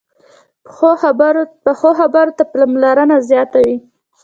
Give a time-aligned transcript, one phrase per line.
[0.65, 3.77] پخو خبرو ته پاملرنه زیاته وي